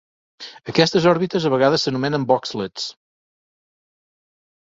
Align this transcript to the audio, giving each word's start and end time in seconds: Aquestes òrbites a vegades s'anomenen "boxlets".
Aquestes 0.71 1.05
òrbites 1.11 1.45
a 1.49 1.51
vegades 1.55 1.85
s'anomenen 1.89 2.25
"boxlets". 2.33 2.89